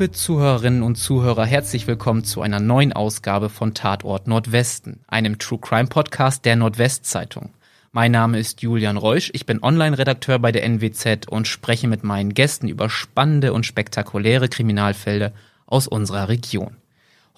Liebe 0.00 0.12
Zuhörerinnen 0.12 0.82
und 0.82 0.96
Zuhörer, 0.96 1.44
herzlich 1.44 1.86
willkommen 1.86 2.24
zu 2.24 2.40
einer 2.40 2.58
neuen 2.58 2.94
Ausgabe 2.94 3.50
von 3.50 3.74
Tatort 3.74 4.28
Nordwesten, 4.28 5.00
einem 5.08 5.38
True 5.38 5.58
Crime 5.60 5.88
Podcast 5.88 6.46
der 6.46 6.56
Nordwestzeitung. 6.56 7.50
Mein 7.92 8.10
Name 8.10 8.38
ist 8.38 8.62
Julian 8.62 8.96
Reusch, 8.96 9.28
ich 9.34 9.44
bin 9.44 9.62
Online-Redakteur 9.62 10.38
bei 10.38 10.52
der 10.52 10.64
NWZ 10.64 11.28
und 11.28 11.46
spreche 11.46 11.86
mit 11.86 12.02
meinen 12.02 12.32
Gästen 12.32 12.66
über 12.66 12.88
spannende 12.88 13.52
und 13.52 13.66
spektakuläre 13.66 14.48
Kriminalfälle 14.48 15.34
aus 15.66 15.86
unserer 15.86 16.30
Region. 16.30 16.78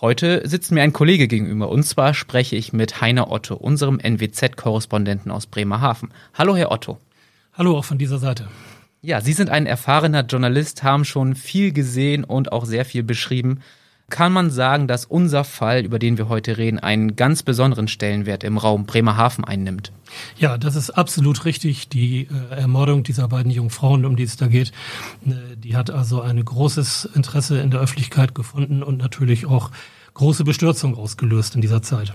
Heute 0.01 0.47
sitzt 0.47 0.71
mir 0.71 0.83
ein 0.83 0.93
Kollege 0.93 1.27
gegenüber 1.27 1.69
und 1.69 1.83
zwar 1.83 2.15
spreche 2.15 2.55
ich 2.55 2.73
mit 2.73 3.01
Heiner 3.01 3.33
Otto, 3.33 3.57
unserem 3.57 3.99
NWZ-Korrespondenten 3.99 5.33
aus 5.33 5.47
Bremerhaven. 5.47 6.11
Hallo, 6.35 6.55
Herr 6.55 6.71
Otto. 6.71 6.99
Hallo 7.55 7.77
auch 7.77 7.85
von 7.85 7.99
dieser 7.99 8.19
Seite. 8.19 8.47
Ja, 9.05 9.21
Sie 9.21 9.33
sind 9.33 9.51
ein 9.51 9.67
erfahrener 9.67 10.25
Journalist, 10.25 10.85
haben 10.85 11.05
schon 11.05 11.35
viel 11.35 11.73
gesehen 11.73 12.23
und 12.23 12.53
auch 12.53 12.65
sehr 12.65 12.85
viel 12.85 13.03
beschrieben. 13.03 13.59
Kann 14.11 14.33
man 14.33 14.49
sagen, 14.49 14.87
dass 14.87 15.07
unser 15.07 15.43
Fall, 15.43 15.85
über 15.85 15.99
den 15.99 16.19
wir 16.19 16.29
heute 16.29 16.57
reden, 16.57 16.79
einen 16.79 17.17
ganz 17.17 17.43
besonderen 17.43 17.89
Stellenwert 17.89 18.45
im 18.45 18.59
Raum 18.59 18.87
Bremerhaven 18.87 19.45
einnimmt? 19.45 19.91
Ja, 20.39 20.57
das 20.57 20.77
ist 20.77 20.91
absolut 20.91 21.45
richtig. 21.47 21.89
Die 21.89 22.29
äh, 22.29 22.55
Ermordung 22.55 23.03
dieser 23.03 23.27
beiden 23.27 23.51
jungen 23.51 23.71
Frauen, 23.71 24.05
um 24.05 24.15
die 24.15 24.23
es 24.23 24.37
da 24.37 24.47
geht, 24.47 24.71
äh, 25.27 25.57
die 25.57 25.75
hat 25.75 25.91
also 25.91 26.21
ein 26.21 26.45
großes 26.45 27.11
Interesse 27.17 27.59
in 27.59 27.73
der 27.73 27.81
Öffentlichkeit 27.81 28.37
gefunden 28.37 28.85
und 28.85 28.99
natürlich 28.99 29.47
auch 29.47 29.73
große 30.15 30.45
Bestürzung 30.45 30.97
ausgelöst 30.97 31.57
in 31.57 31.61
dieser 31.61 31.83
Zeit. 31.83 32.15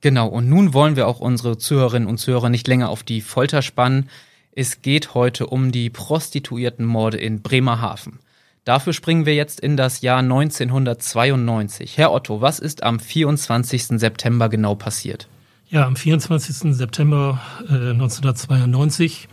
Genau, 0.00 0.26
und 0.26 0.48
nun 0.48 0.74
wollen 0.74 0.96
wir 0.96 1.06
auch 1.06 1.20
unsere 1.20 1.58
Zuhörerinnen 1.58 2.08
und 2.08 2.18
Zuhörer 2.18 2.48
nicht 2.48 2.66
länger 2.66 2.88
auf 2.88 3.04
die 3.04 3.20
Folter 3.20 3.62
spannen. 3.62 4.08
Es 4.52 4.82
geht 4.82 5.14
heute 5.14 5.46
um 5.46 5.72
die 5.72 5.90
Prostituiertenmorde 5.90 7.16
in 7.16 7.42
Bremerhaven. 7.42 8.18
Dafür 8.64 8.92
springen 8.92 9.24
wir 9.24 9.34
jetzt 9.34 9.60
in 9.60 9.76
das 9.76 10.02
Jahr 10.02 10.18
1992. 10.18 11.96
Herr 11.96 12.12
Otto, 12.12 12.40
was 12.40 12.58
ist 12.58 12.82
am 12.82 13.00
24. 13.00 13.98
September 13.98 14.48
genau 14.48 14.74
passiert? 14.74 15.28
Ja, 15.70 15.86
am 15.86 15.96
24. 15.96 16.74
September 16.74 17.40
äh, 17.62 17.90
1992 17.90 19.28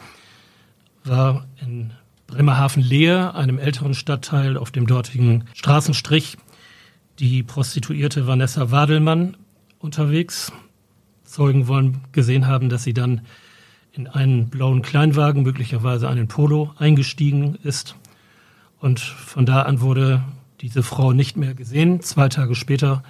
war 1.03 1.45
in 1.61 1.91
Bremerhaven-Lehe, 2.27 3.35
einem 3.35 3.59
älteren 3.59 3.93
Stadtteil 3.93 4.57
auf 4.57 4.71
dem 4.71 4.87
dortigen 4.87 5.45
Straßenstrich, 5.53 6.37
die 7.19 7.43
Prostituierte 7.43 8.27
Vanessa 8.27 8.71
Wadelmann 8.71 9.37
unterwegs. 9.79 10.51
Zeugen 11.23 11.67
wollen 11.67 12.01
gesehen 12.11 12.47
haben, 12.47 12.69
dass 12.69 12.83
sie 12.83 12.93
dann 12.93 13.21
in 13.95 14.07
einen 14.07 14.49
blauen 14.49 14.81
Kleinwagen, 14.81 15.43
möglicherweise 15.43 16.09
einen 16.09 16.27
Polo, 16.27 16.73
eingestiegen 16.77 17.57
ist. 17.63 17.95
Und 18.79 18.99
von 18.99 19.45
da 19.45 19.61
an 19.63 19.81
wurde 19.81 20.23
diese 20.61 20.83
Frau 20.83 21.13
nicht 21.13 21.37
mehr 21.37 21.53
gesehen. 21.53 22.01
Zwei 22.01 22.29
Tage 22.29 22.55
später 22.55 23.03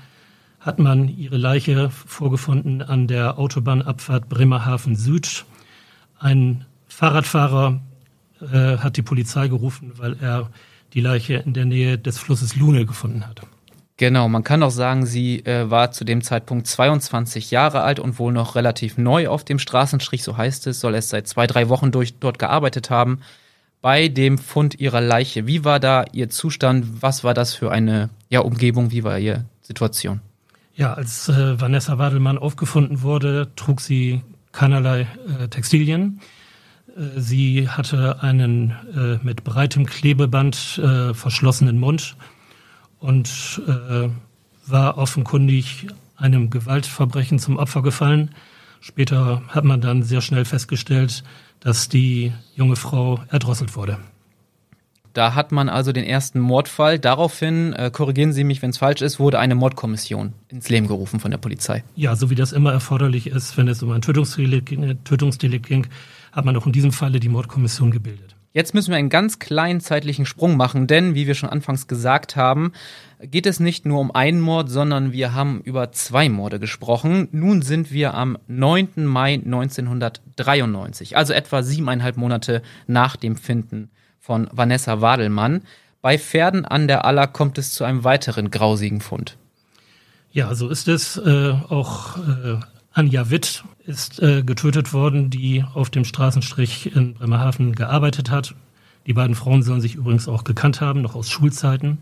hat 0.59 0.79
man 0.79 1.07
ihre 1.09 1.37
Leiche 1.37 1.89
vorgefunden 1.89 2.81
an 2.81 3.07
der 3.07 3.37
Autobahnabfahrt 3.37 4.29
Bremerhaven 4.29 4.95
Süd. 4.95 5.45
Ein 6.19 6.65
Fahrradfahrer 6.87 7.81
äh, 8.41 8.77
hat 8.77 8.97
die 8.97 9.01
Polizei 9.01 9.47
gerufen, 9.47 9.93
weil 9.97 10.17
er 10.21 10.49
die 10.93 11.01
Leiche 11.01 11.35
in 11.35 11.53
der 11.53 11.65
Nähe 11.65 11.97
des 11.97 12.17
Flusses 12.17 12.55
Lune 12.55 12.85
gefunden 12.85 13.27
hat. 13.27 13.41
Genau, 13.97 14.27
man 14.27 14.43
kann 14.43 14.61
auch 14.61 14.71
sagen, 14.71 15.05
sie 15.05 15.39
äh, 15.45 15.69
war 15.69 15.91
zu 15.91 16.03
dem 16.03 16.21
Zeitpunkt 16.21 16.67
22 16.67 17.51
Jahre 17.51 17.81
alt 17.81 17.99
und 17.99 18.19
wohl 18.19 18.33
noch 18.33 18.55
relativ 18.55 18.97
neu 18.97 19.29
auf 19.29 19.45
dem 19.45 19.57
Straßenstrich, 19.57 20.21
so 20.21 20.35
heißt 20.35 20.67
es, 20.67 20.81
soll 20.81 20.95
es 20.95 21.09
seit 21.09 21.27
zwei, 21.27 21.47
drei 21.47 21.69
Wochen 21.69 21.91
durch, 21.91 22.19
dort 22.19 22.37
gearbeitet 22.37 22.89
haben. 22.89 23.21
Bei 23.81 24.09
dem 24.09 24.37
Fund 24.37 24.79
ihrer 24.79 24.99
Leiche, 24.99 25.47
wie 25.47 25.63
war 25.63 25.79
da 25.79 26.03
ihr 26.11 26.29
Zustand? 26.29 27.01
Was 27.01 27.23
war 27.23 27.33
das 27.33 27.53
für 27.53 27.71
eine 27.71 28.09
ja, 28.29 28.41
Umgebung? 28.41 28.91
Wie 28.91 29.05
war 29.05 29.17
ihre 29.17 29.45
Situation? 29.61 30.19
Ja, 30.73 30.93
als 30.93 31.29
äh, 31.29 31.61
Vanessa 31.61 31.97
Wadelmann 31.97 32.37
aufgefunden 32.37 33.01
wurde, 33.01 33.51
trug 33.55 33.79
sie 33.79 34.23
keinerlei 34.51 35.07
äh, 35.39 35.47
Textilien. 35.47 36.19
Äh, 36.97 37.19
sie 37.19 37.69
hatte 37.69 38.21
einen 38.21 38.71
äh, 38.93 39.25
mit 39.25 39.45
breitem 39.45 39.85
Klebeband 39.85 40.81
äh, 40.83 41.13
verschlossenen 41.13 41.79
Mund 41.79 42.17
und 42.99 43.61
äh, 43.67 44.09
war 44.67 44.97
offenkundig 44.97 45.87
einem 46.15 46.49
Gewaltverbrechen 46.49 47.39
zum 47.39 47.57
Opfer 47.57 47.81
gefallen. 47.81 48.31
Später 48.81 49.41
hat 49.47 49.63
man 49.63 49.81
dann 49.81 50.03
sehr 50.03 50.21
schnell 50.21 50.45
festgestellt, 50.45 51.23
dass 51.59 51.89
die 51.89 52.31
junge 52.55 52.75
Frau 52.75 53.19
erdrosselt 53.29 53.75
wurde. 53.75 53.97
Da 55.13 55.33
hat 55.33 55.53
man 55.53 55.69
also 55.69 55.93
den 55.93 56.03
ersten 56.03 56.39
Mordfall. 56.39 56.99
Daraufhin, 56.99 57.71
äh, 57.73 57.89
korrigieren 57.89 58.33
Sie 58.33 58.43
mich, 58.43 58.61
wenn 58.61 58.71
es 58.71 58.77
falsch 58.77 59.01
ist, 59.01 59.17
wurde 59.17 59.39
eine 59.39 59.55
Mordkommission 59.55 60.33
ins 60.49 60.67
Leben 60.67 60.87
gerufen 60.87 61.21
von 61.21 61.31
der 61.31 61.37
Polizei. 61.37 61.85
Ja, 61.95 62.17
so 62.17 62.29
wie 62.29 62.35
das 62.35 62.51
immer 62.51 62.73
erforderlich 62.73 63.27
ist, 63.27 63.57
wenn 63.57 63.69
es 63.69 63.81
um 63.81 63.91
ein 63.91 64.01
Tötungsdelikt, 64.01 64.75
Tötungsdelikt 65.05 65.67
ging, 65.67 65.87
hat 66.33 66.43
man 66.43 66.57
auch 66.57 66.65
in 66.65 66.73
diesem 66.73 66.91
Falle 66.91 67.21
die 67.21 67.29
Mordkommission 67.29 67.91
gebildet. 67.91 68.34
Jetzt 68.55 68.73
müssen 68.73 68.91
wir 68.91 68.95
einen 68.95 69.09
ganz 69.09 69.37
kleinen 69.37 69.81
zeitlichen 69.81 70.25
Sprung 70.25 70.55
machen, 70.55 70.87
denn 70.87 71.13
wie 71.13 71.27
wir 71.27 71.35
schon 71.35 71.49
anfangs 71.49 71.87
gesagt 71.87 72.37
haben, 72.37 72.71
geht 73.19 73.47
es 73.47 73.59
nicht 73.59 73.85
nur 73.85 73.99
um 73.99 74.15
einen 74.15 74.39
Mord, 74.39 74.69
sondern 74.69 75.11
wir 75.11 75.33
haben 75.33 75.59
über 75.59 75.91
zwei 75.91 76.29
Morde 76.29 76.57
gesprochen. 76.57 77.27
Nun 77.33 77.61
sind 77.61 77.91
wir 77.91 78.13
am 78.13 78.37
9. 78.47 79.03
Mai 79.03 79.33
1993, 79.33 81.17
also 81.17 81.33
etwa 81.33 81.63
siebeneinhalb 81.63 82.15
Monate 82.15 82.61
nach 82.87 83.17
dem 83.17 83.35
Finden 83.35 83.89
von 84.21 84.47
Vanessa 84.53 85.01
Wadelmann. 85.01 85.63
Bei 86.01 86.17
Pferden 86.17 86.63
an 86.63 86.87
der 86.87 87.03
Aller 87.03 87.27
kommt 87.27 87.57
es 87.57 87.73
zu 87.73 87.83
einem 87.83 88.05
weiteren 88.05 88.51
grausigen 88.51 89.01
Fund. 89.01 89.35
Ja, 90.31 90.55
so 90.55 90.69
ist 90.69 90.87
es. 90.87 91.17
Äh, 91.17 91.51
auch 91.67 92.15
äh, 92.19 92.59
Anja 92.93 93.29
Witt 93.29 93.65
ist 93.85 94.21
äh, 94.21 94.43
getötet 94.43 94.93
worden, 94.93 95.29
die 95.29 95.63
auf 95.73 95.89
dem 95.89 96.05
Straßenstrich 96.05 96.95
in 96.95 97.13
Bremerhaven 97.13 97.75
gearbeitet 97.75 98.31
hat. 98.31 98.55
Die 99.05 99.13
beiden 99.13 99.35
Frauen 99.35 99.61
sollen 99.63 99.81
sich 99.81 99.95
übrigens 99.95 100.27
auch 100.27 100.43
gekannt 100.43 100.81
haben, 100.81 101.01
noch 101.01 101.15
aus 101.15 101.29
Schulzeiten. 101.29 101.99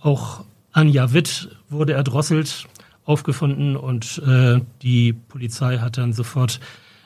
Auch 0.00 0.44
Anja 0.72 1.12
Witt 1.12 1.50
wurde 1.68 1.92
erdrosselt, 1.92 2.66
aufgefunden 3.04 3.76
und 3.76 4.22
äh, 4.26 4.60
die 4.82 5.12
Polizei 5.12 5.78
hat 5.78 5.98
dann 5.98 6.12
sofort 6.12 6.60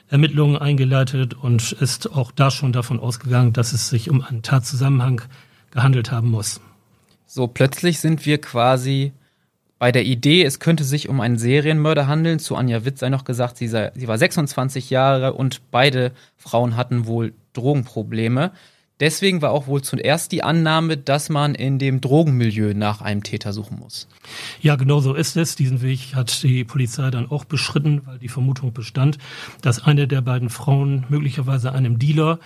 Ermittlungen 0.08 0.56
eingeleitet 0.56 1.34
und 1.34 1.72
ist 1.72 2.12
auch 2.12 2.30
da 2.30 2.50
schon 2.50 2.72
davon 2.72 3.00
ausgegangen, 3.00 3.52
dass 3.52 3.72
es 3.72 3.88
sich 3.88 4.08
um 4.08 4.22
einen 4.22 4.42
Tatzusammenhang 4.42 5.22
gehandelt 5.70 6.12
haben 6.12 6.30
muss. 6.30 6.60
So 7.26 7.48
plötzlich 7.48 7.98
sind 7.98 8.24
wir 8.24 8.40
quasi 8.40 9.12
bei 9.78 9.92
der 9.92 10.04
Idee, 10.04 10.44
es 10.44 10.58
könnte 10.58 10.84
sich 10.84 11.08
um 11.08 11.20
einen 11.20 11.38
Serienmörder 11.38 12.06
handeln, 12.06 12.38
zu 12.38 12.56
Anja 12.56 12.84
Witt 12.84 12.98
sei 12.98 13.10
noch 13.10 13.24
gesagt, 13.24 13.58
sie, 13.58 13.68
sei, 13.68 13.92
sie 13.94 14.08
war 14.08 14.16
26 14.16 14.90
Jahre 14.90 15.34
und 15.34 15.70
beide 15.70 16.12
Frauen 16.36 16.76
hatten 16.76 17.06
wohl 17.06 17.34
Drogenprobleme. 17.52 18.52
Deswegen 18.98 19.42
war 19.42 19.50
auch 19.50 19.66
wohl 19.66 19.82
zuerst 19.82 20.32
die 20.32 20.42
Annahme, 20.42 20.96
dass 20.96 21.28
man 21.28 21.54
in 21.54 21.78
dem 21.78 22.00
Drogenmilieu 22.00 22.72
nach 22.72 23.02
einem 23.02 23.22
Täter 23.22 23.52
suchen 23.52 23.78
muss. 23.78 24.08
Ja, 24.62 24.76
genau 24.76 25.00
so 25.00 25.12
ist 25.12 25.36
es. 25.36 25.54
Diesen 25.54 25.82
Weg 25.82 26.14
hat 26.14 26.42
die 26.42 26.64
Polizei 26.64 27.10
dann 27.10 27.30
auch 27.30 27.44
beschritten, 27.44 28.06
weil 28.06 28.18
die 28.18 28.30
Vermutung 28.30 28.72
bestand, 28.72 29.18
dass 29.60 29.84
eine 29.84 30.08
der 30.08 30.22
beiden 30.22 30.48
Frauen 30.48 31.04
möglicherweise 31.10 31.72
einem 31.72 31.98
Dealer 31.98 32.38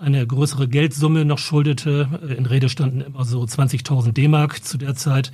eine 0.00 0.26
größere 0.26 0.66
Geldsumme 0.68 1.24
noch 1.24 1.38
schuldete. 1.38 2.08
In 2.36 2.46
Rede 2.46 2.68
standen 2.68 3.00
immer 3.02 3.24
so 3.24 3.42
20.000 3.42 4.12
D-Mark 4.12 4.64
zu 4.64 4.78
der 4.78 4.94
Zeit. 4.94 5.30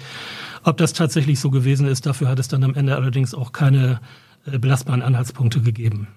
Ob 0.64 0.76
das 0.76 0.92
tatsächlich 0.92 1.38
so 1.40 1.50
gewesen 1.50 1.86
ist, 1.86 2.06
dafür 2.06 2.28
hat 2.28 2.38
es 2.38 2.48
dann 2.48 2.64
am 2.64 2.74
Ende 2.74 2.96
allerdings 2.96 3.34
auch 3.34 3.52
keine 3.52 4.00
äh, 4.44 4.58
belastbaren 4.58 5.02
Anhaltspunkte 5.02 5.60
gegeben. 5.60 6.08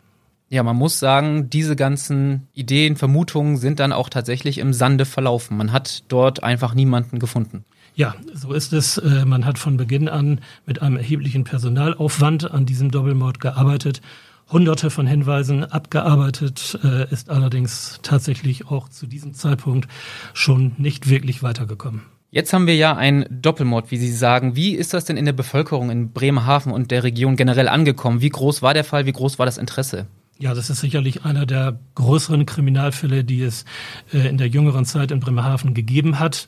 Ja, 0.50 0.64
man 0.64 0.76
muss 0.76 0.98
sagen, 0.98 1.52
diese 1.52 1.76
ganzen 1.76 2.48
Ideen, 2.54 2.96
Vermutungen 2.96 3.58
sind 3.58 3.80
dann 3.80 3.92
auch 3.94 4.10
tatsächlich 4.10 4.58
im 4.58 4.74
Sande 4.74 5.06
verlaufen. 5.06 5.56
Man 5.56 5.72
hat 5.72 6.04
dort 6.08 6.44
einfach 6.44 6.74
niemanden 6.74 7.20
gefunden. 7.20 7.66
Ja, 7.94 8.16
so 8.34 8.54
ist 8.54 8.74
es. 8.74 8.98
Äh, 8.98 9.26
man 9.26 9.46
hat 9.46 9.60
von 9.60 9.78
Beginn 9.78 10.10
an 10.10 10.40
mit 10.66 10.82
einem 10.82 10.98
erheblichen 10.98 11.44
Personalaufwand 11.44 12.50
an 12.50 12.66
diesem 12.66 12.90
Doppelmord 12.90 13.40
gearbeitet 13.40 14.02
hunderte 14.52 14.90
von 14.90 15.08
Hinweisen 15.08 15.64
abgearbeitet, 15.64 16.80
äh, 16.84 17.12
ist 17.12 17.30
allerdings 17.30 18.00
tatsächlich 18.02 18.68
auch 18.68 18.90
zu 18.90 19.08
diesem 19.08 19.34
Zeitpunkt 19.34 19.88
schon 20.34 20.74
nicht 20.78 21.10
wirklich 21.10 21.44
weitergekommen. 21.44 22.02
Jetzt 22.32 22.54
haben 22.54 22.68
wir 22.68 22.76
ja 22.76 22.96
einen 22.96 23.26
Doppelmord, 23.30 23.90
wie 23.90 23.98
Sie 23.98 24.12
sagen. 24.12 24.56
Wie 24.56 24.76
ist 24.76 24.94
das 24.94 25.06
denn 25.06 25.18
in 25.18 25.26
der 25.26 25.34
Bevölkerung 25.34 25.90
in 25.90 26.12
Bremerhaven 26.12 26.72
und 26.72 26.92
der 26.92 27.04
Region 27.04 27.36
generell 27.36 27.68
angekommen? 27.68 28.22
Wie 28.22 28.30
groß 28.30 28.62
war 28.62 28.76
der 28.76 28.84
Fall? 28.84 29.08
Wie 29.08 29.12
groß 29.12 29.40
war 29.40 29.48
das 29.48 29.58
Interesse? 29.58 30.06
Ja, 30.38 30.54
das 30.54 30.70
ist 30.70 30.80
sicherlich 30.80 31.26
einer 31.26 31.46
der 31.46 31.80
größeren 31.96 32.46
Kriminalfälle, 32.46 33.24
die 33.24 33.42
es 33.42 33.66
äh, 34.14 34.30
in 34.30 34.38
der 34.38 34.48
jüngeren 34.48 34.86
Zeit 34.86 35.12
in 35.12 35.20
Bremerhaven 35.20 35.74
gegeben 35.74 36.20
hat. 36.20 36.48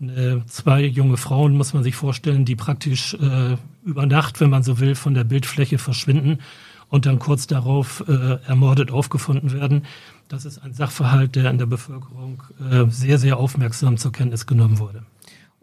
Äh, 0.00 0.38
zwei 0.46 0.84
junge 0.84 1.18
Frauen 1.18 1.54
muss 1.54 1.74
man 1.74 1.82
sich 1.82 1.94
vorstellen, 1.94 2.46
die 2.46 2.56
praktisch 2.56 3.14
äh, 3.14 3.56
über 3.84 4.06
Nacht, 4.06 4.40
wenn 4.40 4.50
man 4.50 4.62
so 4.62 4.80
will, 4.80 4.94
von 4.94 5.12
der 5.12 5.24
Bildfläche 5.24 5.76
verschwinden 5.76 6.38
und 6.90 7.06
dann 7.06 7.18
kurz 7.18 7.46
darauf 7.46 8.04
äh, 8.06 8.38
ermordet 8.46 8.90
aufgefunden 8.90 9.52
werden. 9.52 9.86
Das 10.28 10.44
ist 10.44 10.58
ein 10.58 10.74
Sachverhalt, 10.74 11.34
der 11.34 11.50
in 11.50 11.58
der 11.58 11.66
Bevölkerung 11.66 12.42
äh, 12.70 12.84
sehr, 12.90 13.18
sehr 13.18 13.38
aufmerksam 13.38 13.96
zur 13.96 14.12
Kenntnis 14.12 14.46
genommen 14.46 14.78
wurde. 14.78 15.02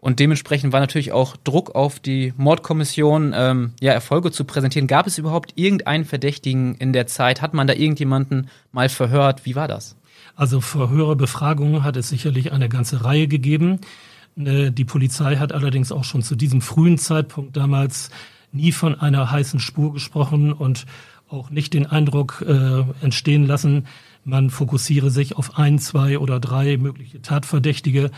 Und 0.00 0.20
dementsprechend 0.20 0.72
war 0.72 0.80
natürlich 0.80 1.12
auch 1.12 1.36
Druck 1.36 1.74
auf 1.74 1.98
die 1.98 2.32
Mordkommission, 2.36 3.32
ähm, 3.34 3.72
ja, 3.80 3.92
Erfolge 3.92 4.30
zu 4.30 4.44
präsentieren. 4.44 4.86
Gab 4.86 5.06
es 5.06 5.18
überhaupt 5.18 5.52
irgendeinen 5.56 6.04
Verdächtigen 6.04 6.76
in 6.76 6.92
der 6.92 7.06
Zeit? 7.06 7.42
Hat 7.42 7.52
man 7.52 7.66
da 7.66 7.74
irgendjemanden 7.74 8.48
mal 8.70 8.88
verhört? 8.88 9.44
Wie 9.44 9.56
war 9.56 9.68
das? 9.68 9.96
Also 10.36 10.60
Verhöre, 10.60 11.16
Befragungen 11.16 11.82
hat 11.82 11.96
es 11.96 12.10
sicherlich 12.10 12.52
eine 12.52 12.68
ganze 12.68 13.04
Reihe 13.04 13.26
gegeben. 13.26 13.80
Äh, 14.36 14.70
die 14.70 14.84
Polizei 14.84 15.36
hat 15.36 15.52
allerdings 15.52 15.90
auch 15.90 16.04
schon 16.04 16.22
zu 16.22 16.36
diesem 16.36 16.60
frühen 16.60 16.96
Zeitpunkt 16.96 17.56
damals 17.56 18.10
nie 18.52 18.72
von 18.72 18.94
einer 18.98 19.30
heißen 19.30 19.60
Spur 19.60 19.92
gesprochen 19.92 20.52
und 20.52 20.86
auch 21.28 21.50
nicht 21.50 21.74
den 21.74 21.86
Eindruck 21.86 22.44
äh, 22.46 22.84
entstehen 23.02 23.46
lassen, 23.46 23.86
man 24.24 24.50
fokussiere 24.50 25.10
sich 25.10 25.36
auf 25.36 25.58
ein, 25.58 25.78
zwei 25.78 26.18
oder 26.18 26.40
drei 26.40 26.76
mögliche 26.76 27.22
Tatverdächtige. 27.22 28.10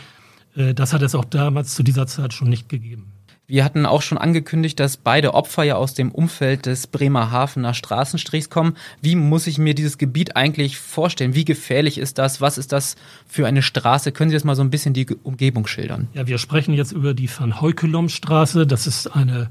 Äh, 0.55 0.73
das 0.73 0.93
hat 0.93 1.01
es 1.01 1.15
auch 1.15 1.25
damals 1.25 1.73
zu 1.73 1.83
dieser 1.83 2.07
Zeit 2.07 2.33
schon 2.33 2.49
nicht 2.49 2.69
gegeben. 2.69 3.13
Wir 3.47 3.65
hatten 3.65 3.85
auch 3.85 4.01
schon 4.01 4.17
angekündigt, 4.17 4.79
dass 4.79 4.95
beide 4.95 5.33
Opfer 5.33 5.63
ja 5.63 5.75
aus 5.75 5.93
dem 5.93 6.11
Umfeld 6.11 6.67
des 6.67 6.87
Bremerhavener 6.87 7.73
Straßenstrichs 7.73 8.49
kommen. 8.49 8.77
Wie 9.01 9.17
muss 9.17 9.45
ich 9.45 9.57
mir 9.57 9.73
dieses 9.73 9.97
Gebiet 9.97 10.37
eigentlich 10.37 10.77
vorstellen? 10.77 11.35
Wie 11.35 11.43
gefährlich 11.43 11.97
ist 11.97 12.17
das? 12.17 12.39
Was 12.39 12.57
ist 12.57 12.71
das 12.71 12.95
für 13.27 13.47
eine 13.47 13.61
Straße? 13.61 14.13
Können 14.13 14.29
Sie 14.29 14.35
jetzt 14.35 14.45
mal 14.45 14.55
so 14.55 14.61
ein 14.61 14.69
bisschen 14.69 14.93
die 14.93 15.05
Umgebung 15.23 15.67
schildern? 15.67 16.07
Ja, 16.13 16.27
wir 16.27 16.37
sprechen 16.37 16.73
jetzt 16.73 16.93
über 16.93 17.13
die 17.13 17.29
Van 17.29 17.59
Heukelom 17.59 18.07
Straße. 18.07 18.65
Das 18.65 18.87
ist 18.87 19.07
eine, 19.07 19.49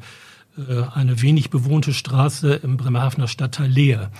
eine 0.94 1.22
wenig 1.22 1.50
bewohnte 1.50 1.92
Straße 1.92 2.54
im 2.54 2.76
Bremerhavener 2.76 3.28
Stadtteil 3.28 3.68
Lehe. 3.68 4.10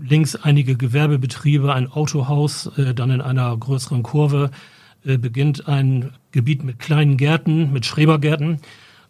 Links 0.00 0.36
einige 0.36 0.76
Gewerbebetriebe, 0.76 1.72
ein 1.72 1.90
Autohaus, 1.90 2.70
äh, 2.76 2.94
dann 2.94 3.10
in 3.10 3.20
einer 3.20 3.56
größeren 3.56 4.02
Kurve 4.02 4.50
äh, 5.04 5.16
beginnt 5.16 5.68
ein 5.68 6.12
Gebiet 6.32 6.64
mit 6.64 6.78
kleinen 6.78 7.16
Gärten, 7.16 7.72
mit 7.72 7.86
Schrebergärten. 7.86 8.60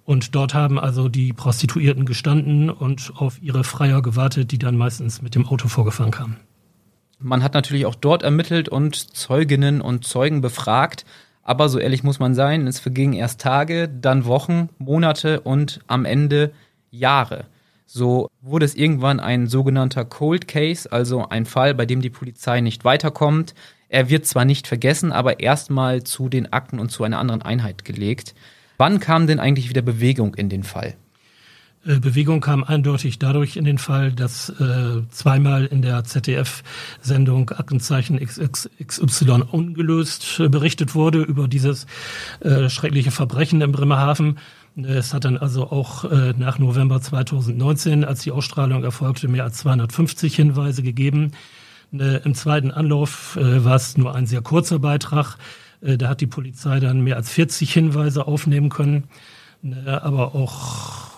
Und 0.04 0.34
dort 0.34 0.54
haben 0.54 0.78
also 0.78 1.08
die 1.08 1.32
Prostituierten 1.32 2.06
gestanden 2.06 2.70
und 2.70 3.12
auf 3.16 3.42
ihre 3.42 3.64
Freier 3.64 4.00
gewartet, 4.00 4.52
die 4.52 4.58
dann 4.58 4.76
meistens 4.76 5.20
mit 5.20 5.34
dem 5.34 5.46
Auto 5.46 5.68
vorgefahren 5.68 6.12
kamen. 6.12 6.36
Man 7.18 7.42
hat 7.42 7.54
natürlich 7.54 7.84
auch 7.84 7.96
dort 7.96 8.22
ermittelt 8.22 8.68
und 8.68 8.94
Zeuginnen 8.94 9.80
und 9.80 10.04
Zeugen 10.04 10.40
befragt. 10.40 11.04
Aber 11.42 11.68
so 11.68 11.78
ehrlich 11.78 12.04
muss 12.04 12.20
man 12.20 12.34
sein, 12.34 12.66
es 12.66 12.78
vergingen 12.78 13.14
erst 13.14 13.40
Tage, 13.40 13.88
dann 13.88 14.24
Wochen, 14.24 14.68
Monate 14.78 15.40
und 15.40 15.80
am 15.86 16.04
Ende 16.04 16.52
Jahre. 16.90 17.46
So 17.86 18.28
wurde 18.42 18.66
es 18.66 18.74
irgendwann 18.74 19.18
ein 19.18 19.46
sogenannter 19.46 20.04
Cold 20.04 20.46
Case, 20.46 20.90
also 20.92 21.28
ein 21.28 21.46
Fall, 21.46 21.74
bei 21.74 21.86
dem 21.86 22.02
die 22.02 22.10
Polizei 22.10 22.60
nicht 22.60 22.84
weiterkommt. 22.84 23.54
Er 23.88 24.10
wird 24.10 24.26
zwar 24.26 24.44
nicht 24.44 24.66
vergessen, 24.66 25.12
aber 25.12 25.40
erstmal 25.40 26.02
zu 26.02 26.28
den 26.28 26.52
Akten 26.52 26.78
und 26.78 26.90
zu 26.90 27.04
einer 27.04 27.18
anderen 27.18 27.42
Einheit 27.42 27.86
gelegt. 27.86 28.34
Wann 28.76 29.00
kam 29.00 29.26
denn 29.26 29.40
eigentlich 29.40 29.70
wieder 29.70 29.82
Bewegung 29.82 30.34
in 30.34 30.50
den 30.50 30.64
Fall? 30.64 30.96
Äh, 31.86 32.00
Bewegung 32.00 32.40
kam 32.40 32.64
eindeutig 32.64 33.18
dadurch 33.18 33.56
in 33.56 33.64
den 33.64 33.78
Fall, 33.78 34.12
dass 34.12 34.50
äh, 34.50 35.02
zweimal 35.10 35.64
in 35.66 35.80
der 35.82 36.04
ZDF-Sendung 36.04 37.50
Aktenzeichen 37.50 38.18
XY 38.18 39.42
ungelöst 39.50 40.40
äh, 40.40 40.48
berichtet 40.48 40.94
wurde 40.94 41.22
über 41.22 41.48
dieses 41.48 41.86
äh, 42.40 42.68
schreckliche 42.68 43.10
Verbrechen 43.10 43.60
im 43.60 43.72
Bremerhaven. 43.72 44.38
Es 44.84 45.12
hat 45.12 45.24
dann 45.24 45.36
also 45.38 45.70
auch 45.70 46.04
äh, 46.04 46.34
nach 46.36 46.58
November 46.58 47.00
2019, 47.00 48.04
als 48.04 48.20
die 48.20 48.30
Ausstrahlung 48.30 48.84
erfolgte, 48.84 49.26
mehr 49.26 49.44
als 49.44 49.58
250 49.58 50.36
Hinweise 50.36 50.82
gegeben. 50.82 51.32
Äh, 51.92 52.22
Im 52.22 52.34
zweiten 52.34 52.70
Anlauf 52.70 53.36
äh, 53.36 53.64
war 53.64 53.76
es 53.76 53.96
nur 53.96 54.14
ein 54.14 54.26
sehr 54.26 54.40
kurzer 54.40 54.78
Beitrag. 54.78 55.36
Äh, 55.80 55.96
da 55.96 56.08
hat 56.08 56.20
die 56.20 56.26
Polizei 56.26 56.80
dann 56.80 57.00
mehr 57.00 57.16
als 57.16 57.30
40 57.30 57.72
Hinweise 57.72 58.26
aufnehmen 58.26 58.68
können. 58.68 59.04
Äh, 59.64 59.88
aber 59.88 60.34
auch 60.34 61.10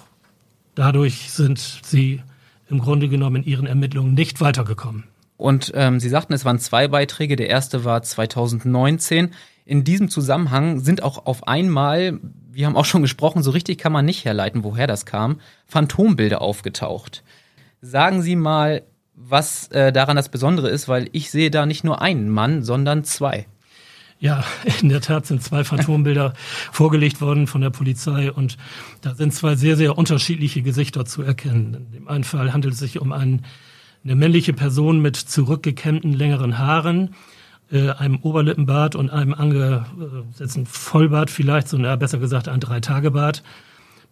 dadurch 0.74 1.30
sind 1.30 1.58
sie 1.58 2.22
im 2.70 2.78
Grunde 2.78 3.08
genommen 3.08 3.36
in 3.36 3.44
ihren 3.44 3.66
Ermittlungen 3.66 4.14
nicht 4.14 4.40
weitergekommen. 4.40 5.04
Und 5.36 5.72
ähm, 5.74 6.00
Sie 6.00 6.08
sagten, 6.08 6.34
es 6.34 6.44
waren 6.44 6.58
zwei 6.58 6.88
Beiträge. 6.88 7.34
Der 7.34 7.48
erste 7.48 7.84
war 7.84 8.02
2019. 8.02 9.30
In 9.64 9.84
diesem 9.84 10.10
Zusammenhang 10.10 10.80
sind 10.80 11.02
auch 11.02 11.26
auf 11.26 11.48
einmal, 11.48 12.20
wir 12.52 12.66
haben 12.66 12.76
auch 12.76 12.84
schon 12.84 13.02
gesprochen, 13.02 13.42
so 13.42 13.50
richtig 13.50 13.78
kann 13.78 13.92
man 13.92 14.04
nicht 14.04 14.24
herleiten, 14.24 14.64
woher 14.64 14.86
das 14.86 15.06
kam, 15.06 15.40
Phantombilder 15.66 16.40
aufgetaucht. 16.40 17.22
Sagen 17.80 18.22
Sie 18.22 18.36
mal, 18.36 18.82
was 19.14 19.68
äh, 19.68 19.92
daran 19.92 20.16
das 20.16 20.28
Besondere 20.28 20.68
ist, 20.68 20.88
weil 20.88 21.08
ich 21.12 21.30
sehe 21.30 21.50
da 21.50 21.66
nicht 21.66 21.84
nur 21.84 22.02
einen 22.02 22.28
Mann, 22.28 22.62
sondern 22.62 23.04
zwei. 23.04 23.46
Ja, 24.18 24.44
in 24.80 24.90
der 24.90 25.00
Tat 25.00 25.26
sind 25.26 25.42
zwei 25.42 25.64
Phantombilder 25.64 26.34
vorgelegt 26.72 27.20
worden 27.20 27.46
von 27.46 27.60
der 27.60 27.70
Polizei 27.70 28.30
und 28.30 28.58
da 29.00 29.14
sind 29.14 29.32
zwei 29.32 29.56
sehr, 29.56 29.76
sehr 29.76 29.96
unterschiedliche 29.96 30.62
Gesichter 30.62 31.06
zu 31.06 31.22
erkennen. 31.22 31.74
In 31.74 31.92
dem 31.92 32.08
einen 32.08 32.24
Fall 32.24 32.52
handelt 32.52 32.74
es 32.74 32.80
sich 32.80 33.00
um 33.00 33.12
einen, 33.12 33.46
eine 34.04 34.16
männliche 34.16 34.52
Person 34.52 35.00
mit 35.00 35.16
zurückgekämmten 35.16 36.12
längeren 36.12 36.58
Haaren, 36.58 37.14
äh, 37.72 37.90
einem 37.90 38.18
Oberlippenbart 38.22 38.94
und 38.96 39.10
einem 39.10 39.34
angesetzten 39.34 40.66
Vollbart 40.66 41.30
vielleicht, 41.30 41.68
so 41.68 41.78
na, 41.78 41.96
besser 41.96 42.18
gesagt 42.18 42.48
ein 42.48 42.60
Dreitagebart. 42.60 43.42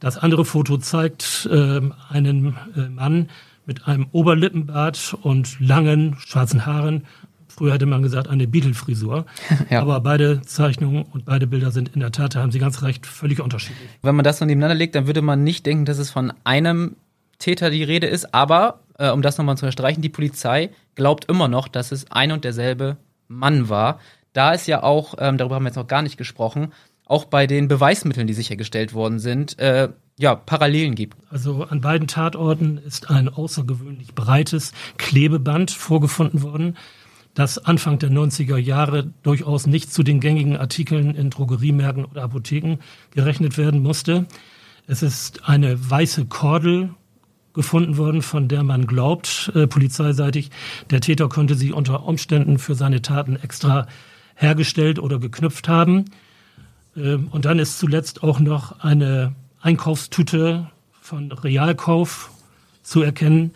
Das 0.01 0.17
andere 0.17 0.45
Foto 0.45 0.79
zeigt 0.79 1.49
äh, 1.51 1.81
einen 2.09 2.57
äh, 2.77 2.89
Mann 2.89 3.29
mit 3.67 3.87
einem 3.87 4.07
Oberlippenbart 4.13 5.17
und 5.23 5.59
langen 5.61 6.17
schwarzen 6.19 6.67
Haaren. 6.67 7.05
Früher 7.49 7.75
hätte 7.75 7.87
man 7.87 8.03
gesagt, 8.03 8.29
eine 8.29 8.47
Beatle-Frisur. 8.47 9.27
ja. 9.71 9.81
Aber 9.81 10.01
beide 10.01 10.41
Zeichnungen 10.43 11.03
und 11.03 11.25
beide 11.25 11.49
Bilder 11.49 11.73
sind 11.73 11.95
in 11.95 12.01
der 12.01 12.13
Tat, 12.13 12.37
da 12.37 12.41
haben 12.41 12.53
Sie 12.53 12.61
ganz 12.61 12.83
recht, 12.83 13.07
völlig 13.07 13.41
unterschiedlich. 13.41 13.89
Wenn 14.03 14.15
man 14.15 14.25
das 14.25 14.39
so 14.39 14.45
nebeneinander 14.45 14.77
legt, 14.77 14.95
dann 14.95 15.07
würde 15.09 15.23
man 15.23 15.43
nicht 15.43 15.67
denken, 15.67 15.85
dass 15.85 15.99
es 15.99 16.11
von 16.11 16.33
einem 16.45 16.97
Täter 17.39 17.71
die 17.71 17.83
Rede 17.83 18.07
ist. 18.07 18.33
Aber, 18.33 18.81
äh, 18.99 19.11
um 19.11 19.23
das 19.23 19.37
nochmal 19.37 19.57
zu 19.57 19.67
unterstreichen, 19.67 20.01
die 20.01 20.09
Polizei 20.09 20.71
glaubt 20.95 21.25
immer 21.25 21.49
noch, 21.49 21.67
dass 21.67 21.91
es 21.91 22.11
ein 22.13 22.31
und 22.31 22.45
derselbe 22.45 22.97
Mann 23.29 23.69
war. 23.69 24.01
Da 24.33 24.53
ist 24.53 24.67
ja 24.67 24.83
auch, 24.83 25.15
ähm, 25.19 25.39
darüber 25.39 25.55
haben 25.55 25.65
wir 25.65 25.69
jetzt 25.69 25.77
noch 25.77 25.87
gar 25.87 26.03
nicht 26.03 26.17
gesprochen, 26.17 26.73
auch 27.05 27.25
bei 27.25 27.47
den 27.47 27.69
Beweismitteln, 27.69 28.27
die 28.27 28.35
sichergestellt 28.35 28.93
worden 28.93 29.19
sind, 29.19 29.59
äh, 29.59 29.89
ja, 30.19 30.35
Parallelen 30.35 30.95
gibt. 30.95 31.17
Also 31.31 31.65
an 31.65 31.81
beiden 31.81 32.09
Tatorten 32.09 32.79
ist 32.79 33.09
ein 33.09 33.29
außergewöhnlich 33.29 34.15
breites 34.15 34.73
Klebeband 34.99 35.71
vorgefunden 35.71 36.43
worden, 36.43 36.77
das 37.35 37.59
Anfang 37.59 38.01
der 38.01 38.11
90er 38.11 38.57
Jahre 38.57 39.13
durchaus 39.23 39.67
nicht 39.67 39.93
zu 39.93 40.03
den 40.03 40.19
gängigen 40.19 40.57
Artikeln 40.57 41.15
in 41.15 41.31
Drogeriemärkten 41.31 42.05
oder 42.05 42.25
Apotheken 42.25 42.79
gerechnet 43.13 43.57
werden 43.57 43.81
musste. 43.81 44.27
Es 44.89 45.03
ist 45.03 45.49
eine 45.49 45.91
weiße 45.91 46.27
Kordel 46.27 46.95
gefunden 47.59 47.97
worden, 47.97 48.23
von 48.23 48.47
der 48.47 48.63
man 48.63 48.87
glaubt, 48.87 49.51
äh, 49.57 49.67
polizeiseitig, 49.67 50.51
der 50.91 51.01
Täter 51.01 51.29
könnte 51.29 51.57
sie 51.57 51.73
unter 51.73 52.05
Umständen 52.05 52.59
für 52.59 52.77
seine 52.77 53.03
Taten 53.03 53.35
extra 53.35 53.89
hergestellt 54.37 55.01
oder 55.01 55.19
geknüpft 55.19 55.67
haben. 55.67 56.05
Ähm, 56.97 57.27
und 57.33 57.47
dann 57.47 57.59
ist 57.59 57.81
zuletzt 57.81 58.23
auch 58.23 58.39
noch 58.39 58.79
eine 58.79 59.35
Einkaufstüte 59.61 60.71
von 61.01 61.33
Realkauf 61.33 62.31
zu 62.85 63.03
erkennen. 63.03 63.51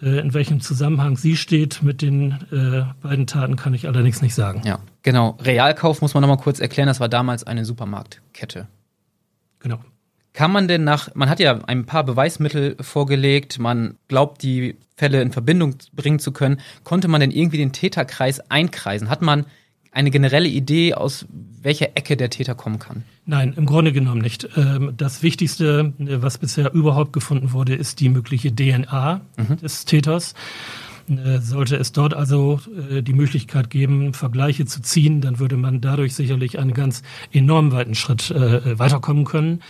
Äh, 0.00 0.20
in 0.20 0.34
welchem 0.34 0.60
Zusammenhang 0.60 1.16
sie 1.16 1.36
steht 1.36 1.82
mit 1.82 2.00
den 2.00 2.46
äh, 2.52 2.84
beiden 3.02 3.26
Taten, 3.26 3.56
kann 3.56 3.74
ich 3.74 3.88
allerdings 3.88 4.22
nicht 4.22 4.36
sagen. 4.36 4.62
Ja, 4.64 4.78
genau. 5.02 5.36
Realkauf 5.40 6.00
muss 6.00 6.14
man 6.14 6.20
nochmal 6.20 6.36
kurz 6.36 6.60
erklären, 6.60 6.86
das 6.86 7.00
war 7.00 7.08
damals 7.08 7.42
eine 7.42 7.64
Supermarktkette. 7.64 8.68
Genau. 9.58 9.80
Kann 10.32 10.50
man 10.50 10.66
denn 10.66 10.84
nach, 10.84 11.14
man 11.14 11.28
hat 11.28 11.40
ja 11.40 11.60
ein 11.66 11.84
paar 11.84 12.04
Beweismittel 12.04 12.76
vorgelegt, 12.80 13.58
man 13.58 13.96
glaubt, 14.08 14.42
die 14.42 14.76
Fälle 14.96 15.20
in 15.20 15.32
Verbindung 15.32 15.76
bringen 15.92 16.18
zu 16.18 16.32
können. 16.32 16.60
Konnte 16.84 17.08
man 17.08 17.20
denn 17.20 17.30
irgendwie 17.30 17.58
den 17.58 17.72
Täterkreis 17.72 18.40
einkreisen? 18.50 19.10
Hat 19.10 19.20
man 19.20 19.46
eine 19.90 20.10
generelle 20.10 20.48
Idee, 20.48 20.94
aus 20.94 21.26
welcher 21.60 21.96
Ecke 21.96 22.16
der 22.16 22.30
Täter 22.30 22.54
kommen 22.54 22.78
kann? 22.78 23.04
Nein, 23.26 23.52
im 23.56 23.66
Grunde 23.66 23.92
genommen 23.92 24.22
nicht. 24.22 24.48
Ähm, 24.56 24.94
das 24.96 25.22
Wichtigste, 25.22 25.92
äh, 25.98 26.22
was 26.22 26.38
bisher 26.38 26.72
überhaupt 26.72 27.12
gefunden 27.12 27.52
wurde, 27.52 27.74
ist 27.74 28.00
die 28.00 28.08
mögliche 28.08 28.54
DNA 28.54 29.20
mhm. 29.36 29.56
des 29.58 29.84
Täters. 29.84 30.34
Äh, 31.08 31.40
sollte 31.40 31.76
es 31.76 31.92
dort 31.92 32.14
also 32.14 32.60
äh, 32.90 33.02
die 33.02 33.12
Möglichkeit 33.12 33.68
geben, 33.68 34.14
Vergleiche 34.14 34.64
zu 34.64 34.80
ziehen, 34.80 35.20
dann 35.20 35.38
würde 35.38 35.56
man 35.56 35.80
dadurch 35.80 36.14
sicherlich 36.14 36.58
einen 36.58 36.72
ganz 36.72 37.02
enorm 37.32 37.70
weiten 37.72 37.94
Schritt 37.94 38.30
weiterkommen 38.30 39.24
können. 39.24 39.60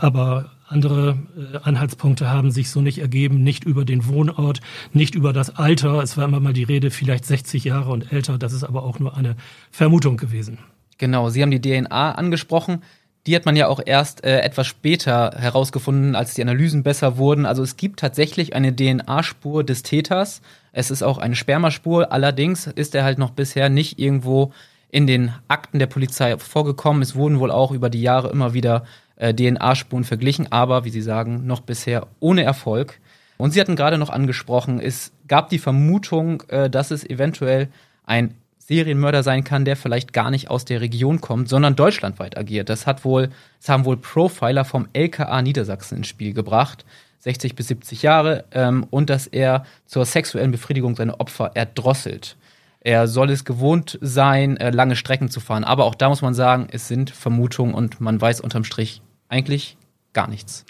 Aber 0.00 0.50
andere 0.68 1.18
äh, 1.36 1.58
Anhaltspunkte 1.62 2.28
haben 2.28 2.50
sich 2.50 2.70
so 2.70 2.80
nicht 2.80 2.98
ergeben, 2.98 3.42
nicht 3.42 3.64
über 3.64 3.84
den 3.84 4.06
Wohnort, 4.06 4.60
nicht 4.92 5.14
über 5.14 5.32
das 5.32 5.56
Alter. 5.56 6.02
Es 6.02 6.16
war 6.16 6.24
immer 6.24 6.40
mal 6.40 6.52
die 6.52 6.64
Rede, 6.64 6.90
vielleicht 6.90 7.24
60 7.24 7.64
Jahre 7.64 7.90
und 7.90 8.12
älter. 8.12 8.38
Das 8.38 8.52
ist 8.52 8.64
aber 8.64 8.82
auch 8.82 8.98
nur 8.98 9.16
eine 9.16 9.36
Vermutung 9.70 10.16
gewesen. 10.16 10.58
Genau, 10.98 11.28
Sie 11.28 11.42
haben 11.42 11.50
die 11.50 11.60
DNA 11.60 12.12
angesprochen. 12.12 12.82
Die 13.26 13.34
hat 13.34 13.44
man 13.44 13.56
ja 13.56 13.66
auch 13.66 13.80
erst 13.84 14.24
äh, 14.24 14.40
etwas 14.40 14.68
später 14.68 15.32
herausgefunden, 15.36 16.14
als 16.14 16.34
die 16.34 16.42
Analysen 16.42 16.84
besser 16.84 17.16
wurden. 17.16 17.44
Also 17.44 17.62
es 17.62 17.76
gibt 17.76 17.98
tatsächlich 17.98 18.54
eine 18.54 18.74
DNA-Spur 18.74 19.64
des 19.64 19.82
Täters. 19.82 20.42
Es 20.72 20.92
ist 20.92 21.02
auch 21.02 21.18
eine 21.18 21.34
Spermaspur. 21.34 22.12
Allerdings 22.12 22.68
ist 22.68 22.94
er 22.94 23.02
halt 23.02 23.18
noch 23.18 23.30
bisher 23.30 23.68
nicht 23.68 23.98
irgendwo 23.98 24.52
in 24.90 25.08
den 25.08 25.32
Akten 25.48 25.80
der 25.80 25.88
Polizei 25.88 26.38
vorgekommen. 26.38 27.02
Es 27.02 27.16
wurden 27.16 27.40
wohl 27.40 27.50
auch 27.50 27.72
über 27.72 27.90
die 27.90 28.00
Jahre 28.00 28.30
immer 28.30 28.54
wieder 28.54 28.84
äh, 29.16 29.34
DNA-Spuren 29.34 30.04
verglichen, 30.04 30.50
aber 30.52 30.84
wie 30.84 30.90
Sie 30.90 31.02
sagen, 31.02 31.46
noch 31.46 31.60
bisher 31.60 32.06
ohne 32.20 32.44
Erfolg. 32.44 33.00
Und 33.38 33.52
Sie 33.52 33.60
hatten 33.60 33.76
gerade 33.76 33.98
noch 33.98 34.10
angesprochen, 34.10 34.80
es 34.80 35.12
gab 35.28 35.50
die 35.50 35.58
Vermutung, 35.58 36.42
äh, 36.48 36.70
dass 36.70 36.90
es 36.90 37.04
eventuell 37.04 37.68
ein 38.04 38.34
Serienmörder 38.58 39.22
sein 39.22 39.44
kann, 39.44 39.64
der 39.64 39.76
vielleicht 39.76 40.12
gar 40.12 40.30
nicht 40.30 40.50
aus 40.50 40.64
der 40.64 40.80
Region 40.80 41.20
kommt, 41.20 41.48
sondern 41.48 41.76
deutschlandweit 41.76 42.36
agiert. 42.36 42.68
Das 42.68 42.86
hat 42.86 43.04
wohl, 43.04 43.30
das 43.60 43.68
haben 43.68 43.84
wohl 43.84 43.96
Profiler 43.96 44.64
vom 44.64 44.88
LKA 44.92 45.40
Niedersachsen 45.42 45.98
ins 45.98 46.08
Spiel 46.08 46.32
gebracht. 46.32 46.84
60 47.20 47.54
bis 47.54 47.68
70 47.68 48.02
Jahre 48.02 48.44
ähm, 48.52 48.86
und 48.90 49.10
dass 49.10 49.26
er 49.26 49.64
zur 49.86 50.04
sexuellen 50.04 50.50
Befriedigung 50.50 50.96
seine 50.96 51.18
Opfer 51.18 51.52
erdrosselt. 51.54 52.36
Er 52.80 53.08
soll 53.08 53.30
es 53.30 53.44
gewohnt 53.44 53.98
sein, 54.00 54.56
äh, 54.58 54.70
lange 54.70 54.94
Strecken 54.94 55.28
zu 55.28 55.40
fahren. 55.40 55.64
Aber 55.64 55.84
auch 55.84 55.96
da 55.96 56.08
muss 56.08 56.22
man 56.22 56.34
sagen, 56.34 56.68
es 56.70 56.86
sind 56.86 57.10
Vermutungen 57.10 57.74
und 57.74 58.00
man 58.00 58.20
weiß 58.20 58.40
unterm 58.40 58.62
Strich 58.62 59.02
eigentlich 59.28 59.76
gar 60.12 60.28
nichts. 60.28 60.64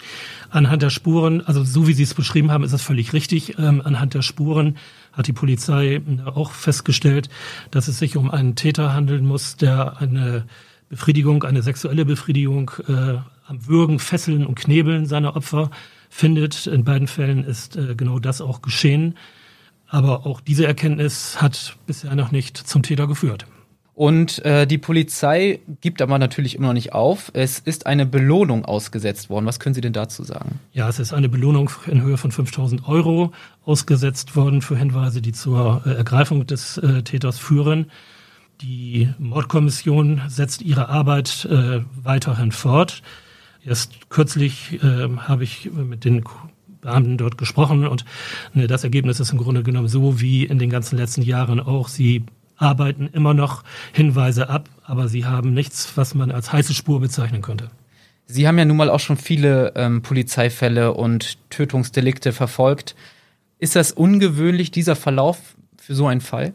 Anhand 0.49 0.81
der 0.81 0.89
Spuren, 0.89 1.41
also 1.41 1.63
so 1.63 1.87
wie 1.87 1.93
Sie 1.93 2.03
es 2.03 2.13
beschrieben 2.13 2.51
haben, 2.51 2.65
ist 2.65 2.73
das 2.73 2.81
völlig 2.81 3.13
richtig. 3.13 3.57
Ähm, 3.57 3.81
anhand 3.83 4.13
der 4.13 4.21
Spuren 4.21 4.77
hat 5.13 5.27
die 5.27 5.33
Polizei 5.33 5.95
äh, 5.95 6.01
auch 6.25 6.51
festgestellt, 6.51 7.29
dass 7.71 7.87
es 7.87 7.97
sich 7.97 8.17
um 8.17 8.29
einen 8.29 8.55
Täter 8.55 8.93
handeln 8.93 9.25
muss, 9.25 9.55
der 9.55 10.01
eine 10.01 10.45
Befriedigung, 10.89 11.43
eine 11.43 11.61
sexuelle 11.61 12.03
Befriedigung 12.03 12.71
äh, 12.87 13.19
am 13.47 13.67
Würgen, 13.67 13.99
Fesseln 13.99 14.45
und 14.45 14.55
Knebeln 14.55 15.05
seiner 15.05 15.37
Opfer 15.37 15.71
findet. 16.09 16.67
In 16.67 16.83
beiden 16.83 17.07
Fällen 17.07 17.45
ist 17.45 17.77
äh, 17.77 17.95
genau 17.95 18.19
das 18.19 18.41
auch 18.41 18.61
geschehen. 18.61 19.15
Aber 19.87 20.25
auch 20.25 20.41
diese 20.41 20.67
Erkenntnis 20.67 21.41
hat 21.41 21.77
bisher 21.85 22.13
noch 22.15 22.31
nicht 22.31 22.57
zum 22.57 22.83
Täter 22.83 23.07
geführt. 23.07 23.45
Und 23.97 24.45
äh, 24.45 24.67
die 24.67 24.77
Polizei 24.77 25.59
gibt 25.81 26.03
aber 26.03 26.19
natürlich 26.19 26.53
immer 26.53 26.67
noch 26.67 26.75
nicht 26.75 26.93
auf. 26.93 27.31
Es 27.33 27.57
ist 27.57 27.87
eine 27.87 28.05
Belohnung 28.05 28.63
ausgesetzt 28.63 29.31
worden. 29.31 29.47
Was 29.47 29.59
können 29.59 29.73
Sie 29.73 29.81
denn 29.81 29.91
dazu 29.91 30.23
sagen? 30.23 30.59
Ja, 30.71 30.87
es 30.87 30.99
ist 30.99 31.13
eine 31.13 31.29
Belohnung 31.29 31.71
in 31.87 32.03
Höhe 32.03 32.17
von 32.17 32.31
5000 32.31 32.87
Euro 32.87 33.31
ausgesetzt 33.65 34.35
worden 34.35 34.61
für 34.61 34.77
Hinweise, 34.77 35.19
die 35.19 35.31
zur 35.31 35.81
äh, 35.83 35.93
Ergreifung 35.93 36.45
des 36.45 36.77
äh, 36.77 37.01
Täters 37.01 37.39
führen. 37.39 37.89
Die 38.61 39.09
Mordkommission 39.17 40.21
setzt 40.27 40.61
ihre 40.61 40.89
Arbeit 40.89 41.45
äh, 41.49 41.81
weiterhin 41.95 42.51
fort. 42.51 43.01
Erst 43.65 44.11
kürzlich 44.11 44.77
äh, 44.83 45.09
habe 45.17 45.43
ich 45.43 45.71
mit 45.73 46.05
den 46.05 46.23
Beamten 46.81 47.17
dort 47.17 47.39
gesprochen 47.39 47.87
und 47.87 48.05
ne, 48.53 48.67
das 48.67 48.83
Ergebnis 48.83 49.19
ist 49.19 49.31
im 49.31 49.39
Grunde 49.39 49.63
genommen 49.63 49.87
so 49.87 50.21
wie 50.21 50.45
in 50.45 50.59
den 50.59 50.69
ganzen 50.69 50.97
letzten 50.97 51.23
Jahren 51.23 51.59
auch. 51.59 51.87
Sie 51.87 52.27
arbeiten 52.57 53.07
immer 53.07 53.33
noch 53.33 53.63
Hinweise 53.93 54.49
ab, 54.49 54.69
aber 54.83 55.07
sie 55.07 55.25
haben 55.25 55.53
nichts, 55.53 55.93
was 55.95 56.15
man 56.15 56.31
als 56.31 56.51
heiße 56.51 56.73
Spur 56.73 56.99
bezeichnen 56.99 57.41
könnte. 57.41 57.69
Sie 58.25 58.47
haben 58.47 58.57
ja 58.57 58.65
nun 58.65 58.77
mal 58.77 58.89
auch 58.89 58.99
schon 58.99 59.17
viele 59.17 59.71
ähm, 59.75 60.01
Polizeifälle 60.01 60.93
und 60.93 61.37
Tötungsdelikte 61.49 62.33
verfolgt. 62.33 62.95
Ist 63.57 63.75
das 63.75 63.93
ungewöhnlich, 63.93 64.69
dieser 64.69 64.95
Verlauf 64.95 65.55
für 65.77 65.95
so 65.95 66.07
einen 66.07 66.21
Fall? 66.21 66.53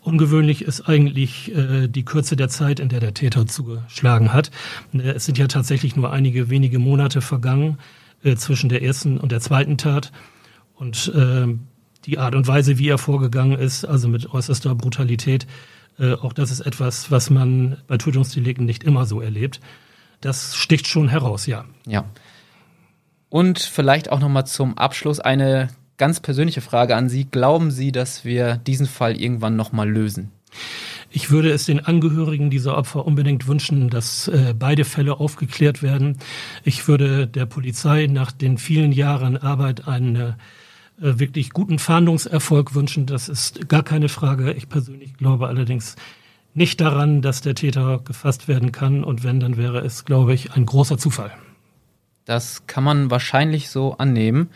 Ungewöhnlich 0.00 0.62
ist 0.62 0.88
eigentlich 0.88 1.54
äh, 1.54 1.88
die 1.88 2.04
Kürze 2.04 2.36
der 2.36 2.48
Zeit, 2.48 2.80
in 2.80 2.88
der 2.88 3.00
der 3.00 3.12
Täter 3.12 3.46
zugeschlagen 3.46 4.32
hat. 4.32 4.50
Äh, 4.94 5.10
es 5.10 5.26
sind 5.26 5.36
ja 5.36 5.46
tatsächlich 5.46 5.96
nur 5.96 6.10
einige 6.10 6.48
wenige 6.48 6.78
Monate 6.78 7.20
vergangen 7.20 7.78
äh, 8.24 8.34
zwischen 8.36 8.70
der 8.70 8.82
ersten 8.82 9.18
und 9.18 9.32
der 9.32 9.40
zweiten 9.40 9.76
Tat. 9.76 10.10
Und 10.74 11.12
äh, 11.14 11.48
die 12.04 12.18
Art 12.18 12.34
und 12.34 12.46
Weise, 12.46 12.78
wie 12.78 12.88
er 12.88 12.98
vorgegangen 12.98 13.58
ist, 13.58 13.84
also 13.84 14.08
mit 14.08 14.32
äußerster 14.32 14.74
Brutalität, 14.74 15.46
äh, 15.98 16.14
auch 16.14 16.32
das 16.32 16.50
ist 16.50 16.60
etwas, 16.60 17.10
was 17.10 17.30
man 17.30 17.78
bei 17.86 17.98
Tötungsdelikten 17.98 18.64
nicht 18.64 18.84
immer 18.84 19.04
so 19.06 19.20
erlebt. 19.20 19.60
Das 20.20 20.56
sticht 20.56 20.86
schon 20.86 21.08
heraus, 21.08 21.46
ja. 21.46 21.64
Ja. 21.86 22.04
Und 23.28 23.58
vielleicht 23.58 24.10
auch 24.10 24.20
nochmal 24.20 24.46
zum 24.46 24.78
Abschluss 24.78 25.20
eine 25.20 25.68
ganz 25.96 26.20
persönliche 26.20 26.60
Frage 26.60 26.96
an 26.96 27.08
Sie. 27.08 27.24
Glauben 27.24 27.70
Sie, 27.70 27.92
dass 27.92 28.24
wir 28.24 28.56
diesen 28.56 28.86
Fall 28.86 29.20
irgendwann 29.20 29.56
nochmal 29.56 29.88
lösen? 29.88 30.30
Ich 31.10 31.30
würde 31.30 31.50
es 31.50 31.64
den 31.64 31.84
Angehörigen 31.84 32.50
dieser 32.50 32.76
Opfer 32.76 33.06
unbedingt 33.06 33.46
wünschen, 33.46 33.88
dass 33.90 34.28
äh, 34.28 34.54
beide 34.58 34.84
Fälle 34.84 35.20
aufgeklärt 35.20 35.82
werden. 35.82 36.18
Ich 36.64 36.86
würde 36.86 37.26
der 37.26 37.46
Polizei 37.46 38.06
nach 38.06 38.30
den 38.30 38.58
vielen 38.58 38.92
Jahren 38.92 39.36
Arbeit 39.36 39.88
eine 39.88 40.36
wirklich 40.98 41.50
guten 41.50 41.78
Fahndungserfolg 41.78 42.74
wünschen. 42.74 43.06
Das 43.06 43.28
ist 43.28 43.68
gar 43.68 43.82
keine 43.82 44.08
Frage. 44.08 44.52
Ich 44.52 44.68
persönlich 44.68 45.16
glaube 45.16 45.46
allerdings 45.48 45.96
nicht 46.54 46.80
daran, 46.80 47.22
dass 47.22 47.40
der 47.40 47.54
Täter 47.54 48.00
gefasst 48.04 48.48
werden 48.48 48.72
kann. 48.72 49.04
Und 49.04 49.24
wenn, 49.24 49.40
dann 49.40 49.56
wäre 49.56 49.78
es, 49.80 50.04
glaube 50.04 50.34
ich, 50.34 50.52
ein 50.52 50.66
großer 50.66 50.98
Zufall. 50.98 51.32
Das 52.24 52.66
kann 52.66 52.84
man 52.84 53.10
wahrscheinlich 53.10 53.70
so 53.70 53.96
annehmen. 53.96 54.50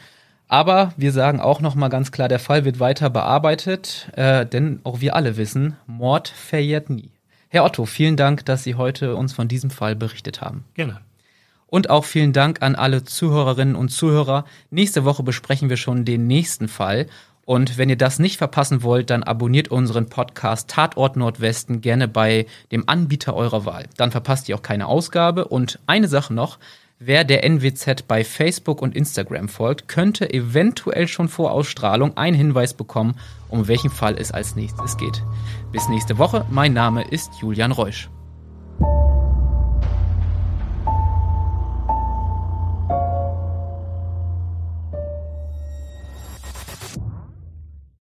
Aber 0.48 0.92
wir 0.98 1.12
sagen 1.12 1.40
auch 1.40 1.60
noch 1.60 1.74
mal 1.74 1.88
ganz 1.88 2.12
klar, 2.12 2.28
der 2.28 2.38
Fall 2.38 2.66
wird 2.66 2.78
weiter 2.78 3.08
bearbeitet, 3.08 4.10
äh, 4.14 4.44
denn 4.44 4.80
auch 4.84 5.00
wir 5.00 5.16
alle 5.16 5.38
wissen, 5.38 5.76
Mord 5.86 6.28
verjährt 6.28 6.90
nie. 6.90 7.10
Herr 7.48 7.64
Otto, 7.64 7.86
vielen 7.86 8.16
Dank, 8.16 8.44
dass 8.44 8.62
Sie 8.62 8.74
heute 8.74 9.16
uns 9.16 9.32
von 9.32 9.48
diesem 9.48 9.70
Fall 9.70 9.96
berichtet 9.96 10.42
haben. 10.42 10.64
Gerne. 10.74 11.00
Und 11.72 11.88
auch 11.88 12.04
vielen 12.04 12.34
Dank 12.34 12.60
an 12.60 12.74
alle 12.74 13.02
Zuhörerinnen 13.02 13.76
und 13.76 13.88
Zuhörer. 13.88 14.44
Nächste 14.68 15.06
Woche 15.06 15.22
besprechen 15.22 15.70
wir 15.70 15.78
schon 15.78 16.04
den 16.04 16.26
nächsten 16.26 16.68
Fall. 16.68 17.06
Und 17.46 17.78
wenn 17.78 17.88
ihr 17.88 17.96
das 17.96 18.18
nicht 18.18 18.36
verpassen 18.36 18.82
wollt, 18.82 19.08
dann 19.08 19.22
abonniert 19.22 19.68
unseren 19.68 20.10
Podcast 20.10 20.68
Tatort 20.68 21.16
Nordwesten 21.16 21.80
gerne 21.80 22.08
bei 22.08 22.44
dem 22.72 22.90
Anbieter 22.90 23.34
eurer 23.34 23.64
Wahl. 23.64 23.86
Dann 23.96 24.10
verpasst 24.10 24.50
ihr 24.50 24.56
auch 24.56 24.62
keine 24.62 24.86
Ausgabe. 24.86 25.46
Und 25.46 25.78
eine 25.86 26.08
Sache 26.08 26.34
noch. 26.34 26.58
Wer 26.98 27.24
der 27.24 27.42
NWZ 27.42 28.06
bei 28.06 28.22
Facebook 28.22 28.82
und 28.82 28.94
Instagram 28.94 29.48
folgt, 29.48 29.88
könnte 29.88 30.30
eventuell 30.30 31.08
schon 31.08 31.28
vor 31.28 31.52
Ausstrahlung 31.52 32.18
einen 32.18 32.36
Hinweis 32.36 32.74
bekommen, 32.74 33.16
um 33.48 33.66
welchen 33.66 33.90
Fall 33.90 34.18
es 34.18 34.30
als 34.30 34.56
nächstes 34.56 34.98
geht. 34.98 35.22
Bis 35.72 35.88
nächste 35.88 36.18
Woche. 36.18 36.44
Mein 36.50 36.74
Name 36.74 37.02
ist 37.08 37.30
Julian 37.40 37.72
Reusch. 37.72 38.10